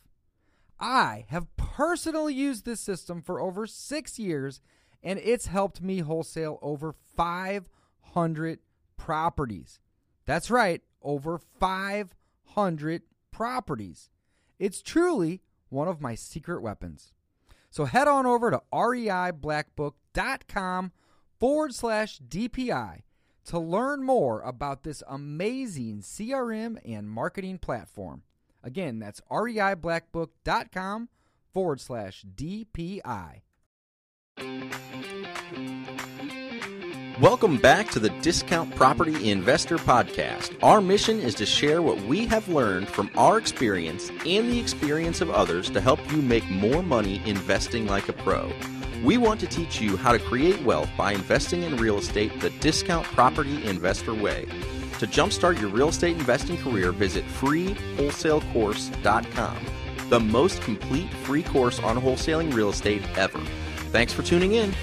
[0.79, 4.61] I have personally used this system for over six years,
[5.01, 8.59] and it's helped me wholesale over 500
[8.97, 9.79] properties.
[10.25, 14.09] That's right, over 500 properties.
[14.59, 17.13] It's truly one of my secret weapons.
[17.71, 19.93] So head on over to reiblackbook.com
[21.39, 23.01] forward slash DPI
[23.45, 28.23] to learn more about this amazing CRM and marketing platform.
[28.63, 31.09] Again, that's reiblackbook.com
[31.53, 33.41] forward slash DPI.
[37.21, 40.57] Welcome back to the Discount Property Investor Podcast.
[40.61, 45.21] Our mission is to share what we have learned from our experience and the experience
[45.21, 48.51] of others to help you make more money investing like a pro.
[49.03, 52.51] We want to teach you how to create wealth by investing in real estate the
[52.51, 54.45] Discount Property Investor way.
[54.99, 59.57] To jumpstart your real estate investing career, visit freewholesalecourse.com,
[60.09, 63.41] the most complete free course on wholesaling real estate ever.
[63.91, 64.73] Thanks for tuning in.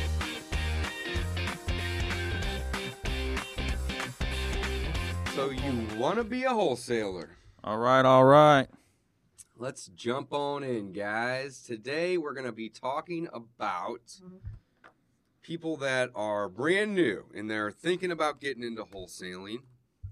[5.35, 7.31] So you want to be a wholesaler?
[7.65, 8.69] All right, all right.
[9.59, 11.63] Let's jump on in, guys.
[11.63, 14.01] Today we're going to be talking about
[15.43, 19.59] people that are brand new and they're thinking about getting into wholesaling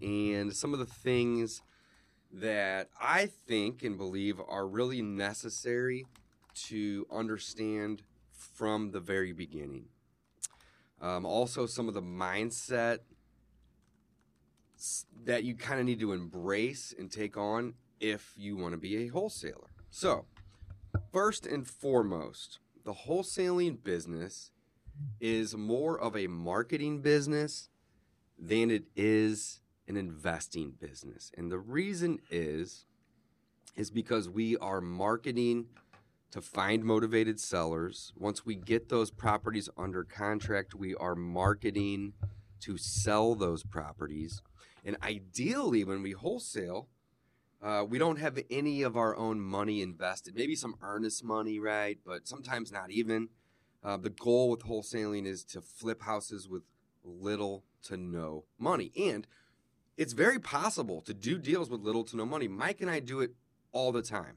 [0.03, 1.63] and some of the things
[2.31, 6.05] that I think and believe are really necessary
[6.67, 9.87] to understand from the very beginning.
[11.01, 12.99] Um, also, some of the mindset
[15.25, 18.97] that you kind of need to embrace and take on if you want to be
[18.97, 19.71] a wholesaler.
[19.91, 20.27] So,
[21.13, 24.51] first and foremost, the wholesaling business
[25.21, 27.69] is more of a marketing business
[28.39, 31.31] than it is an investing business.
[31.37, 32.87] And the reason is
[33.77, 35.67] is because we are marketing
[36.33, 38.13] to find motivated sellers.
[38.17, 42.13] Once we get those properties under contract, we are marketing
[42.61, 44.43] to sell those properties.
[44.85, 46.89] And ideally, when we wholesale,
[47.63, 50.35] uh, we don't have any of our own money invested.
[50.35, 51.99] Maybe some earnest money, right?
[52.05, 53.29] But sometimes not even.
[53.83, 56.63] Uh, the goal with wholesaling is to flip houses with
[57.05, 58.93] little to no money.
[58.97, 59.27] And
[59.97, 62.49] it's very possible to do deals with little to no money.
[62.49, 63.33] Mike and I do it
[63.73, 64.37] all the time.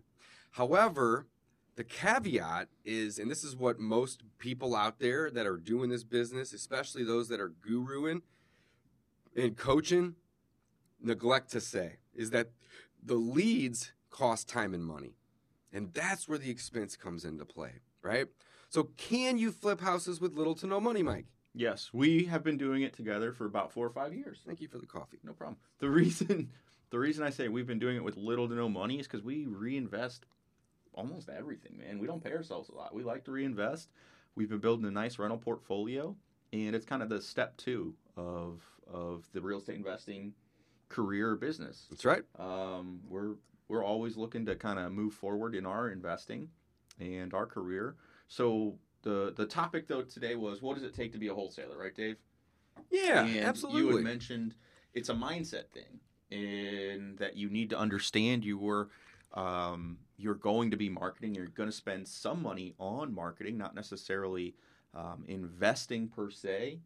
[0.52, 1.28] However,
[1.76, 6.04] the caveat is, and this is what most people out there that are doing this
[6.04, 8.22] business, especially those that are guruing
[9.36, 10.16] and coaching,
[11.02, 12.50] neglect to say, is that
[13.06, 15.18] the leads cost time and money.
[15.72, 18.28] And that's where the expense comes into play, right?
[18.70, 21.26] So, can you flip houses with little to no money, Mike?
[21.56, 24.42] Yes, we have been doing it together for about four or five years.
[24.46, 25.20] Thank you for the coffee.
[25.24, 25.58] No problem.
[25.80, 26.52] The reason,
[26.90, 29.24] the reason I say we've been doing it with little to no money is because
[29.24, 30.26] we reinvest
[30.94, 32.00] almost everything, man.
[32.00, 32.94] We don't pay ourselves a lot.
[32.94, 33.90] We like to reinvest.
[34.36, 36.16] We've been building a nice rental portfolio,
[36.52, 40.34] and it's kind of the step two of of the real estate investing
[40.94, 41.88] career or business.
[41.90, 42.24] That's right.
[42.40, 43.36] Um, we're
[43.68, 46.50] we're always looking to kind of move forward in our investing
[47.00, 47.96] and our career.
[48.28, 51.78] So the the topic though today was what does it take to be a wholesaler,
[51.78, 52.18] right, Dave?
[52.90, 53.82] Yeah, And absolutely.
[53.82, 54.56] You had mentioned
[54.94, 56.00] it's a mindset thing,
[56.32, 58.90] and that you need to understand you were
[59.34, 61.34] um, you're going to be marketing.
[61.36, 64.56] You're going to spend some money on marketing, not necessarily
[64.94, 66.80] um, investing per se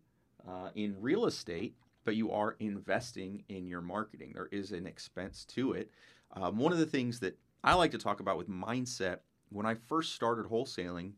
[0.48, 1.76] uh, in real estate,
[2.08, 4.32] but you are investing in your marketing.
[4.34, 5.92] There is an expense to it.
[6.32, 9.18] Um, one of the things that I like to talk about with mindset
[9.50, 11.12] when I first started wholesaling,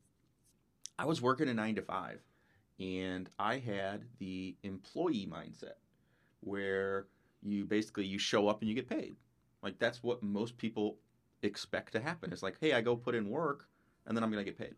[0.98, 2.22] I was working a nine to five
[2.80, 5.76] and I had the employee mindset
[6.40, 7.06] where
[7.44, 9.16] you basically you show up and you get paid.
[9.62, 10.98] Like that's what most people
[11.44, 12.34] expect to happen.
[12.34, 13.68] It's like, hey, I go put in work
[14.08, 14.74] and then I'm going to get paid.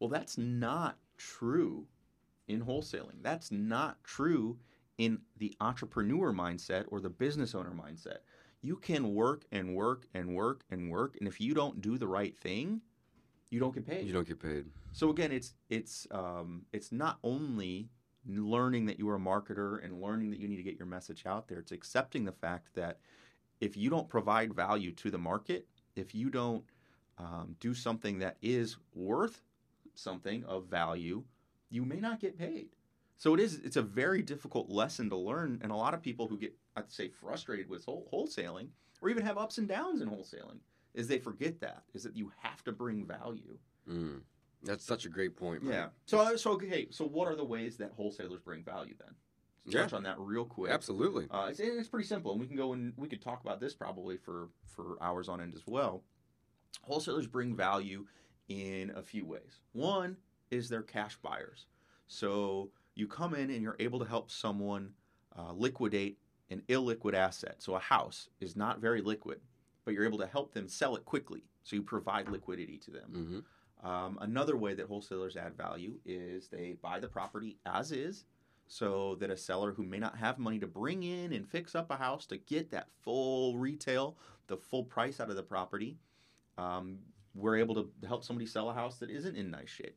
[0.00, 1.86] Well, that's not true
[2.48, 3.22] in wholesaling.
[3.22, 4.58] That's not true
[5.00, 8.18] in the entrepreneur mindset or the business owner mindset.
[8.60, 12.06] You can work and work and work and work and if you don't do the
[12.06, 12.82] right thing,
[13.48, 14.06] you don't get paid.
[14.06, 14.66] You don't get paid.
[14.92, 17.88] So again, it's it's um, it's not only
[18.26, 21.24] learning that you are a marketer and learning that you need to get your message
[21.24, 21.58] out there.
[21.60, 22.98] It's accepting the fact that
[23.62, 25.66] if you don't provide value to the market,
[25.96, 26.62] if you don't
[27.16, 29.40] um, do something that is worth
[29.94, 31.24] something of value,
[31.70, 32.68] you may not get paid.
[33.20, 33.60] So it is.
[33.62, 36.90] It's a very difficult lesson to learn, and a lot of people who get, I'd
[36.90, 38.68] say, frustrated with whole, wholesaling,
[39.02, 40.60] or even have ups and downs in wholesaling,
[40.94, 43.58] is they forget that is that you have to bring value.
[43.86, 44.22] Mm.
[44.62, 45.62] That's such a great point.
[45.62, 45.74] Mike.
[45.74, 45.86] Yeah.
[46.06, 46.88] So so okay.
[46.90, 49.14] So what are the ways that wholesalers bring value then?
[49.66, 49.82] Yeah.
[49.82, 50.72] touch on that real quick.
[50.72, 51.26] Absolutely.
[51.30, 53.74] Uh, it's, it's pretty simple, and we can go and we could talk about this
[53.74, 56.04] probably for for hours on end as well.
[56.84, 58.06] Wholesalers bring value
[58.48, 59.60] in a few ways.
[59.72, 60.16] One
[60.50, 61.66] is they're cash buyers,
[62.06, 64.92] so you come in and you're able to help someone
[65.38, 66.18] uh, liquidate
[66.50, 67.56] an illiquid asset.
[67.58, 69.40] So a house is not very liquid,
[69.84, 71.44] but you're able to help them sell it quickly.
[71.62, 73.10] So you provide liquidity to them.
[73.12, 78.24] hmm Um, another way that wholesalers add value is they buy the property as is,
[78.66, 81.90] so that a seller who may not have money to bring in and fix up
[81.90, 84.16] a house to get that full retail,
[84.48, 85.96] the full price out of the property,
[86.58, 86.98] um,
[87.34, 89.96] we're able to help somebody sell a house that isn't in nice shape.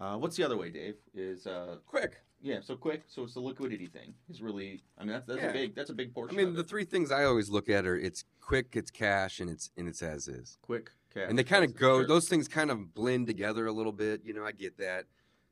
[0.00, 0.94] Uh, what's the other way, Dave?
[1.14, 2.22] Is uh, Quick.
[2.40, 3.02] yeah, so quick.
[3.06, 4.14] So it's the liquidity thing.
[4.30, 5.48] Is really, I mean, that's that's Yeah.
[5.48, 6.38] a big that's a big portion.
[6.38, 6.68] I mean, the it.
[6.68, 10.02] three things I always look at are it's quick, it's cash, and it's and it's
[10.02, 10.56] as is.
[10.62, 11.26] quick cash.
[11.28, 12.06] and they kind of go; Sure.
[12.06, 14.22] those things kind of blend together a little bit.
[14.24, 15.04] You know, I get that.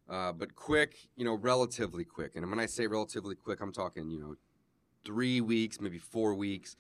[0.08, 2.34] Uh, but quick, you know, relatively quick.
[2.34, 4.36] And when I say relatively quick, I'm talking, you know,
[5.04, 6.76] three weeks, maybe four weeks,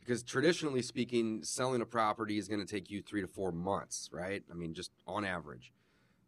[0.00, 4.10] because traditionally speaking, selling a property is going to take you three to four months,
[4.12, 4.42] right?
[4.50, 5.72] I mean, just on average.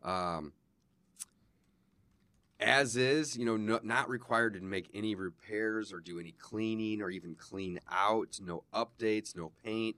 [0.04, 0.52] Um,
[2.64, 7.02] as is, you know, no, not required to make any repairs or do any cleaning
[7.02, 9.96] or even clean out, no updates, no paint,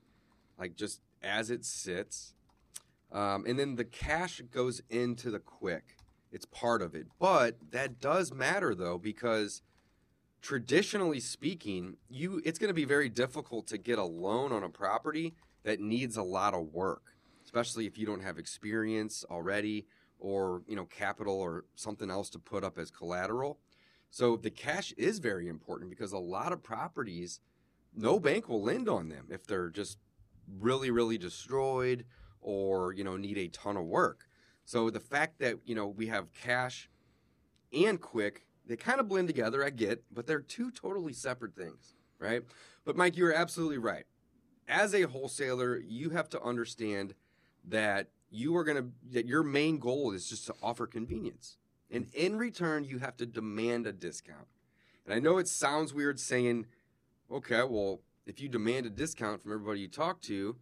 [0.59, 2.35] like just as it sits.
[3.13, 5.97] Um, and then the cash goes into the quick.
[6.33, 7.07] It's part of it.
[7.21, 9.63] But that does matter though, because
[10.43, 14.69] traditionally speaking, you it's going to be very difficult to get a loan on a
[14.69, 17.15] property that needs a lot of work,
[17.45, 19.87] especially if you don't have experience already
[20.19, 23.59] or, you know, capital or something else to put up as collateral.
[24.11, 27.41] So the cash is very important because a lot of properties
[27.95, 29.99] no bank will lend on them if they're just
[30.59, 32.05] really really destroyed
[32.41, 34.29] or, you know, need a ton of work.
[34.65, 36.89] So the fact that, you know, we have cash
[37.73, 41.95] and quick, they kind of blend together, I get, but they're two totally separate things,
[42.19, 42.43] right?
[42.85, 44.05] But Mike, you're absolutely right.
[44.69, 47.15] As a wholesaler, you have to understand
[47.65, 51.57] that you are going to that your main goal is just to offer convenience.
[51.91, 52.15] And mm.
[52.15, 54.49] in return, you have to demand a discount.
[55.05, 56.67] And I know it sounds weird saying,
[57.31, 60.57] okay, well, if you demand a discount from everybody you talk to,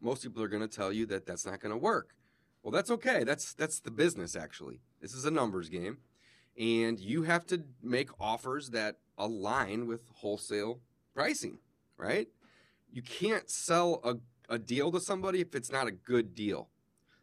[0.00, 2.14] most people are going to tell you that that's not going to work.
[2.62, 3.24] Well, that's okay.
[3.24, 4.80] That's that's the business actually.
[5.00, 5.98] This is a numbers game
[6.58, 10.80] and you have to make offers that align with wholesale
[11.14, 11.58] pricing,
[11.96, 12.28] right?
[12.90, 16.68] You can't sell a, a deal to somebody if it's not a good deal.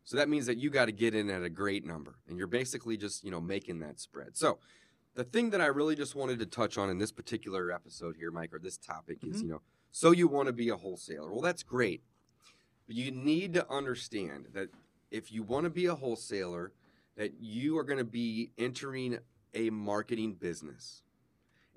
[0.06, 2.48] So that means that you got to get in at a great number and you're
[2.48, 4.38] basically just, you know, making that spread.
[4.38, 4.60] So
[5.16, 8.32] the thing that I really just wanted to touch on in this particular episode here,
[8.32, 9.42] Mike, or this topic is, Mhm.
[9.44, 9.62] you know,
[9.92, 11.32] so you want to be a wholesaler.
[11.32, 12.04] Well, that's great.
[12.86, 14.70] But you need to understand that
[15.10, 16.72] if you want to be a wholesaler,
[17.16, 19.20] that you are going to be entering
[19.54, 21.02] a marketing business.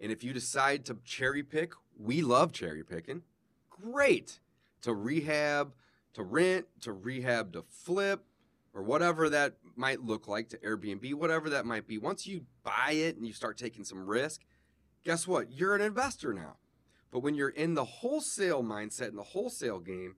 [0.00, 3.22] And if you decide to cherry pick, we love cherry picking.
[3.70, 4.40] Great.
[4.82, 5.74] To rehab,
[6.18, 8.24] to rent, to rehab, to flip,
[8.74, 11.96] or whatever that might look like to Airbnb, whatever that might be.
[11.96, 14.44] Once you buy it and you start taking some risk,
[15.04, 15.52] guess what?
[15.52, 16.56] You're an investor now.
[17.12, 20.16] But when you're in the wholesale mindset, in the wholesale game,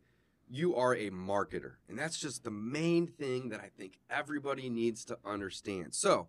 [0.48, 1.74] you are a marketer.
[1.86, 5.94] And that's just the main thing that I think everybody needs to understand.
[5.94, 6.28] So,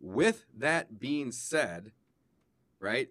[0.00, 1.92] with that being said,
[2.80, 3.10] right,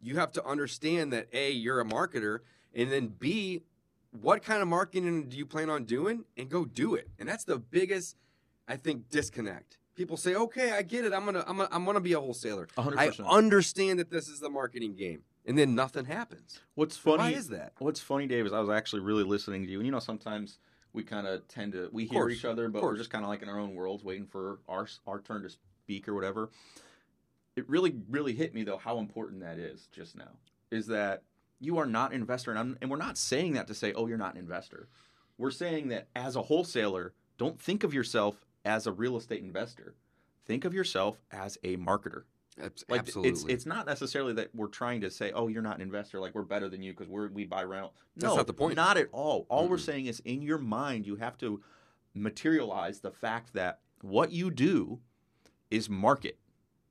[0.00, 2.38] you have to understand that A, you're a marketer,
[2.74, 3.64] and then B,
[4.12, 6.24] what kind of marketing do you plan on doing?
[6.36, 7.08] And go do it.
[7.18, 8.16] And that's the biggest,
[8.68, 9.78] I think, disconnect.
[9.94, 11.12] People say, okay, I get it.
[11.12, 12.66] I'm gonna, I'm gonna, I'm gonna be a wholesaler.
[12.76, 16.60] A hundred I understand that this is the marketing game, and then nothing happens.
[16.74, 17.18] What's funny?
[17.18, 17.72] Why is that?
[17.78, 20.58] What's funny, Dave, is I was actually really listening to you, and you know sometimes
[20.94, 23.42] we kind of tend to we hear each other, but we're just kind of like
[23.42, 26.50] in our own worlds, waiting for our our turn to speak or whatever.
[27.54, 30.30] It really, really hit me though how important that is just now.
[30.70, 31.22] Is that
[31.62, 34.06] you are not an investor, and, I'm, and we're not saying that to say, oh,
[34.06, 34.88] you're not an investor.
[35.38, 39.94] We're saying that as a wholesaler, don't think of yourself as a real estate investor.
[40.44, 42.24] Think of yourself as a marketer.
[42.88, 43.30] Like Absolutely.
[43.30, 46.34] it's it's not necessarily that we're trying to say, oh, you're not an investor, like
[46.34, 47.94] we're better than you because we're we buy rental.
[48.16, 48.76] No, That's not the point.
[48.76, 49.46] Not at all.
[49.48, 51.62] All we're saying is in your mind, you have to
[52.12, 55.00] materialize the fact that what you do
[55.70, 56.38] is market.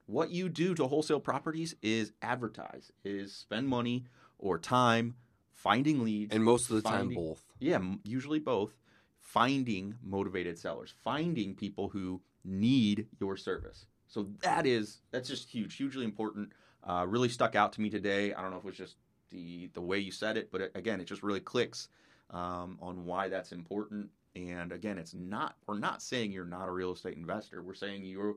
[0.07, 4.05] what you do to wholesale properties is advertise, is spend money
[4.41, 5.15] or time
[5.53, 6.33] finding leads.
[6.33, 7.41] And most of the time, both.
[7.59, 8.73] yeah, usually both.
[9.19, 13.85] Finding motivated sellers, finding people who need your service.
[14.07, 16.51] So that is that's just huge, hugely important.
[16.83, 18.33] Uh, really stuck out to me today.
[18.33, 18.97] I don't know if it was just
[19.29, 21.87] the the way you said it, but it, again, it just really clicks
[22.31, 24.09] um, on why that's important.
[24.35, 27.61] And again, it's not we're not saying you're not a real estate investor.
[27.61, 28.35] We're saying you're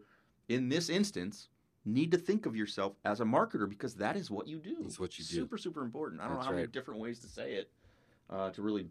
[0.49, 1.49] in this instance
[1.85, 4.77] need to think of yourself as a marketer because that is what you do.
[4.81, 5.35] It's what you do.
[5.35, 6.21] Super, super important.
[6.21, 7.71] I don't That's know how many different ways to say it
[8.31, 8.89] uh, to really,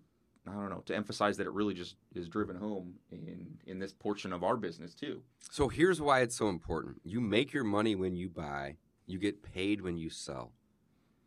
[0.47, 3.93] I don't know, to emphasize that it really just is driven home in in this
[3.93, 5.21] portion of our business too.
[5.51, 7.01] So here's why it's so important.
[7.03, 10.51] You make your money when you buy, you get paid when you sell.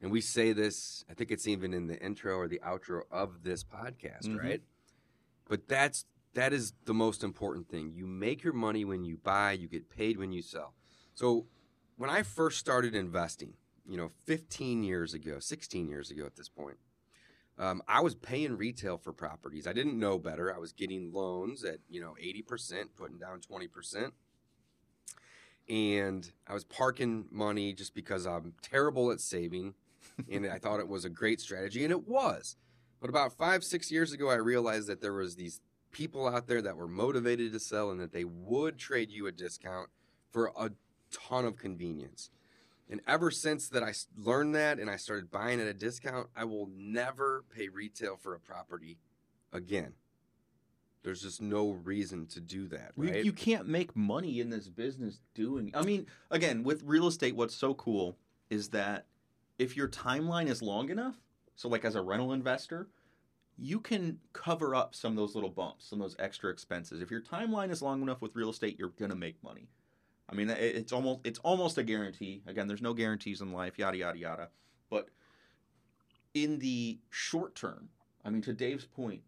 [0.01, 3.43] And we say this, I think it's even in the intro or the outro of
[3.43, 4.39] this podcast, Mhm.
[4.39, 4.63] right?
[5.49, 6.05] But that's
[6.35, 7.93] that is the most important thing.
[7.95, 10.75] You make your money when you buy, you get paid when you sell.
[11.15, 11.47] So
[11.97, 13.55] when I first started investing,
[13.89, 16.77] you know, 15 years ago, 16 years ago at this point,
[17.59, 19.67] um, I was paying retail for properties.
[19.67, 20.55] I didn't know better.
[20.55, 24.13] I was getting loans at, you know, 80%, putting down 20%.
[25.69, 29.75] And I was parking money just because I'm terrible at saving.
[30.31, 32.57] and I thought it was a great strategy, and it was.
[33.01, 35.61] But about five, six years ago, I realized that there was these
[35.93, 39.33] people out there that were motivated to sell and that they would trade you a
[39.33, 39.89] discount
[40.31, 40.71] for a
[41.17, 42.31] ton of convenience.
[42.89, 46.45] And ever since that I learned that and I started buying at a discount, I
[46.45, 48.99] will never pay retail for a property
[49.53, 49.95] again.
[51.03, 53.25] There's just no reason to do that, You- right?
[53.25, 55.71] You can't make money in this business doing.
[55.75, 58.19] I mean, again, with real estate, what's so cool
[58.51, 59.07] is that
[59.59, 61.21] if your timeline is long enough,
[61.55, 62.89] so like as a rental investor,
[63.57, 67.01] you can cover up some of those little bumps, some of those extra expenses.
[67.01, 69.69] If your timeline is long enough with real estate, you're gonna make money.
[70.29, 72.43] I mean, it's almost it's almost a guarantee.
[72.47, 74.49] Again, there's no guarantees in life, yada yada yada.
[74.91, 75.09] But
[76.35, 77.89] in the short term,
[78.25, 79.23] I mean, to Dave's point,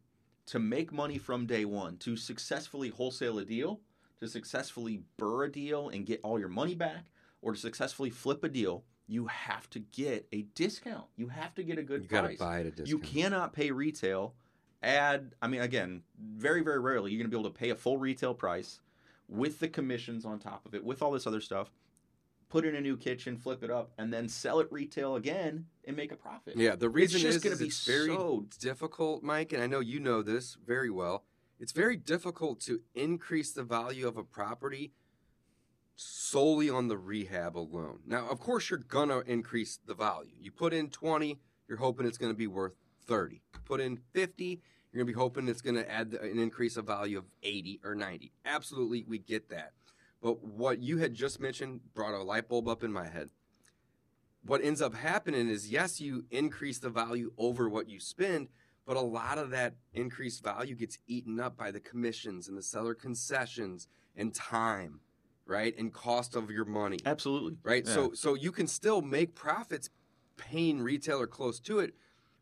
[0.47, 3.81] to make money from day one, to successfully wholesale a deal,
[4.19, 7.07] to successfully burr a deal and get all your money back,
[7.43, 11.07] or to successfully flip a deal, you have to get a discount.
[11.17, 12.39] You have to get a good you got to price.
[12.39, 12.89] buy at a discount.
[12.89, 14.35] You cannot pay retail.
[14.83, 17.75] Add, I mean, again, very, very rarely you're going to be able to pay a
[17.75, 18.81] full retail price
[19.29, 21.71] with the commissions on top of it, with all this other stuff.
[22.49, 25.95] Put in a new kitchen, flip it up, and then sell it retail again and
[25.95, 26.57] make a profit.
[26.57, 29.67] Yeah, the reason just is, gonna is be it's very so- difficult, Mike, and I
[29.67, 31.25] know you know this very well.
[31.61, 34.93] It's very difficult to increase the value of a property
[35.97, 38.01] solely on the rehab alone.
[38.07, 40.33] Now, of course, you're gonna increase the value.
[40.41, 43.43] You put in 20, you're hoping it's gonna be worth 30.
[43.65, 47.25] Put in 50, you're gonna be hoping it's gonna add an increase of value of
[47.43, 48.33] 80 or 90.
[48.45, 49.73] Absolutely, we get that.
[50.21, 53.31] But what you had just mentioned brought a light bulb up in my head
[54.49, 58.49] what ends up happening is yes, you increase the value over what you spend,
[58.87, 62.63] but a lot of that increased value gets eaten up by the commissions and the
[62.63, 65.01] seller concessions and time,
[65.47, 65.77] right?
[65.77, 67.59] And cost of your money, Absolutely.
[67.63, 67.85] right?
[67.87, 67.93] Yeah.
[67.93, 69.91] So so you can still make profits
[70.37, 71.95] paying retailer close to it,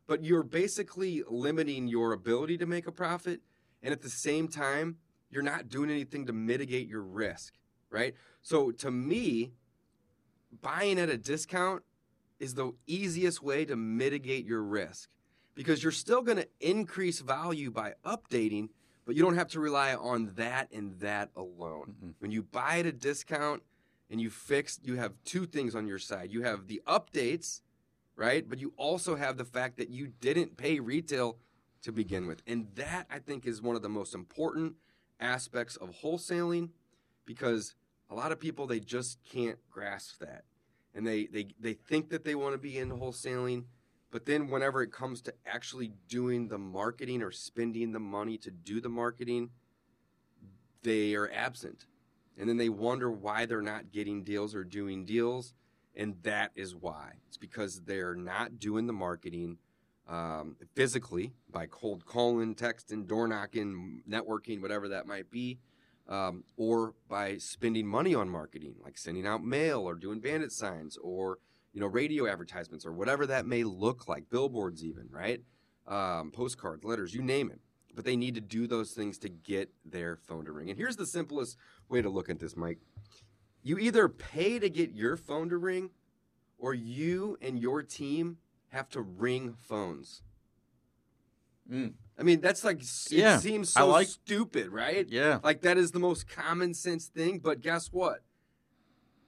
[0.07, 3.41] but you're basically limiting your ability to make a profit
[3.83, 4.97] and at the same time,
[5.29, 7.53] you're not doing anything to mitigate your risk,
[7.89, 8.15] right?
[8.41, 9.51] So to me,
[10.61, 11.83] buying at a discount
[12.39, 15.09] is the easiest way to mitigate your risk
[15.53, 18.69] because you're still going to increase value by updating,
[19.05, 21.95] but you don't have to rely on that and that alone.
[22.01, 22.13] Mhm.
[22.19, 23.63] When you buy at a discount
[24.09, 26.31] and you fix, you have two things on your side.
[26.31, 27.61] You have the updates,
[28.17, 28.49] right?
[28.49, 31.37] But you also have the fact that you didn't pay retail
[31.83, 32.41] to begin with.
[32.45, 34.73] And that I think is one of the most important
[35.19, 36.69] aspects of wholesaling
[37.25, 37.75] because
[38.09, 40.43] a lot of people they just can't grasp that
[40.93, 43.65] and they they, they think that they want to be in wholesaling
[44.11, 48.51] but then whenever it comes to actually doing the marketing or spending the money to
[48.51, 49.49] do the marketing
[50.83, 51.87] they are absent
[52.37, 55.55] and then they wonder why they're not getting deals or doing deals
[55.97, 59.57] and that is why it's because they're not doing the marketing
[60.07, 65.59] um, physically by cold calling texting door knocking networking whatever that might be
[66.09, 70.97] um, or by spending money on marketing, like sending out mail or doing bandit signs
[70.97, 71.39] or
[71.73, 75.41] you know radio advertisements or whatever that may look like, billboards even, right?
[75.87, 77.59] Um, postcards, letters, you name it.
[77.93, 80.69] But they need to do those things to get their phone to ring.
[80.69, 81.57] And here's the simplest
[81.89, 82.77] way to look at this, Mike.
[83.63, 85.89] You either pay to get your phone to ring,
[86.57, 88.37] or you and your team
[88.69, 90.21] have to ring phones.
[91.71, 91.93] Mm.
[92.17, 95.07] I mean, that's like it Yeah, seems so like- stupid, right?
[95.07, 95.39] Yeah.
[95.43, 98.21] Like that is the most common sense thing, but guess what?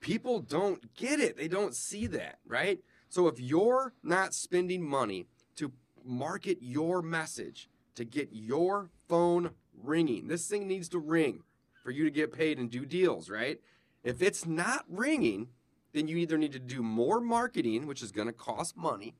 [0.01, 1.35] people don't get it.
[1.35, 2.79] They don't see that, right?
[3.09, 5.73] So if you're not spending money to
[6.05, 11.43] market your message, to get your phone ringing, this thing needs to ring
[11.83, 13.59] for you to get paid and do deals, right?
[14.03, 15.49] If it's not ringing,
[15.93, 19.15] then you either need to do more marketing, which is going to cost money,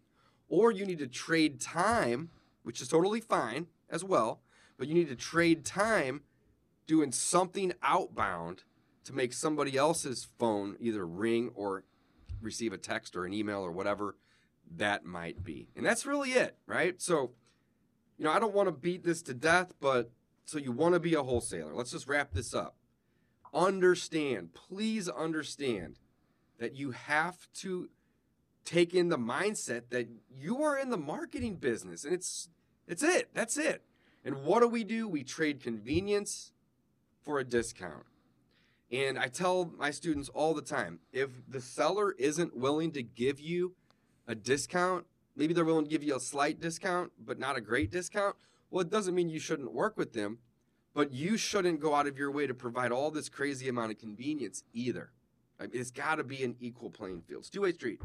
[0.47, 2.29] or you need to trade time,
[2.63, 4.41] which is totally fine as well,
[4.77, 6.21] but you need to trade time
[6.87, 8.63] doing something outbound
[9.03, 11.83] to make somebody else's phone either ring or
[12.41, 14.15] receive a text or an email or whatever
[14.77, 15.69] that might be.
[15.75, 17.01] And that's really it, right?
[17.01, 17.31] So,
[18.17, 20.11] you know, I don't want to beat this to death, but
[20.45, 21.73] so you want to be a wholesaler.
[21.73, 22.75] Let's just wrap this up.
[23.53, 25.97] Understand, please understand
[26.59, 27.89] that you have to
[28.65, 32.49] take in the mindset that you are in the marketing business and it's
[32.87, 33.29] it's it.
[33.33, 33.83] That's it.
[34.25, 35.07] And what do we do?
[35.07, 36.51] We trade convenience
[37.23, 38.05] for a discount.
[38.91, 43.39] And I tell my students all the time if the seller isn't willing to give
[43.39, 43.75] you
[44.27, 47.91] a discount, maybe they're willing to give you a slight discount, but not a great
[47.91, 48.35] discount.
[48.71, 50.39] Well, it doesn't mean you shouldn't work with them,
[50.93, 53.97] but you shouldn't go out of your way to provide all this crazy amount of
[53.97, 55.11] convenience either.
[55.59, 57.41] I mean, it's got to be an equal playing field.
[57.41, 58.01] It's two way street.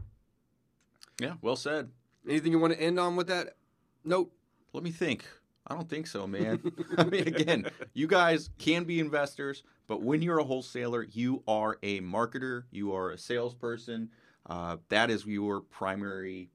[1.21, 1.91] Yeah, well said.
[2.29, 3.57] Anything you want to end on with that
[4.05, 4.33] note?
[4.73, 5.25] Let me think.
[5.67, 6.61] I don't think so, man.
[6.99, 11.79] I mean, again, you guys can be investors, but when you're a wholesaler, you are
[11.83, 14.11] a marketer, you are a salesperson.
[14.47, 16.51] Uh, that is your primary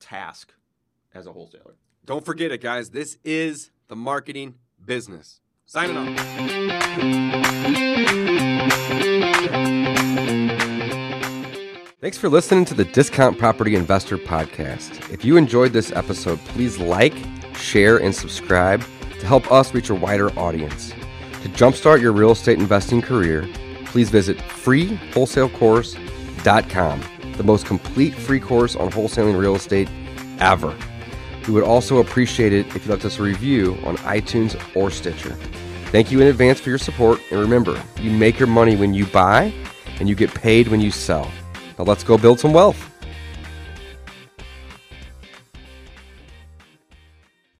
[0.00, 0.54] task
[1.14, 1.74] as a wholesaler.
[2.06, 2.90] Don't forget it, guys.
[2.90, 4.54] This is the marketing
[4.86, 5.40] business.
[5.66, 7.22] Signing off.
[12.00, 15.08] Thanks for listening to the Discount Property Investor Podcast.
[15.12, 17.14] If you enjoyed this episode, please like,
[17.54, 18.82] share, and subscribe
[19.20, 20.90] to help us reach a wider audience.
[21.42, 23.48] To jumpstart your real estate investing career,
[23.86, 27.02] please visit freewholesalecourse.com,
[27.36, 29.88] the most complete free course on wholesaling real estate
[30.40, 30.76] ever.
[31.46, 35.34] We would also appreciate it if you left us a review on iTunes or Stitcher.
[35.86, 39.06] Thank you in advance for your support, and remember, you make your money when you
[39.06, 39.52] buy,
[39.98, 41.30] and you get paid when you sell.
[41.78, 42.91] Now let's go build some wealth.